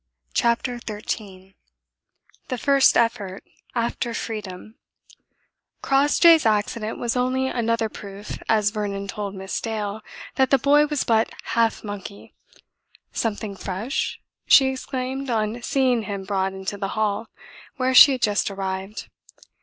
[0.33, 1.55] CHAPTER XIII
[2.47, 3.43] THE FIRST EFFORT
[3.75, 4.73] AFTER FREEDOM
[5.83, 10.01] Crossjay's accident was only another proof, as Vernon told Miss Dale,
[10.37, 12.33] that the boy was but half monkey.
[13.13, 17.27] "Something fresh?" she exclaimed on seeing him brought into the Hall,
[17.75, 19.07] where she had just arrived.